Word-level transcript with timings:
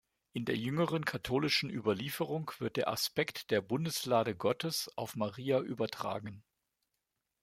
In 0.33 0.45
der 0.45 0.57
jüngeren 0.57 1.05
katholischen 1.05 1.69
Überlieferung 1.69 2.49
wird 2.57 2.75
der 2.77 2.87
Aspekt 2.87 3.51
der 3.51 3.61
"Bundeslade 3.61 4.35
Gottes" 4.35 4.89
auf 4.97 5.15
Maria 5.15 5.59
übertragen. 5.59 6.43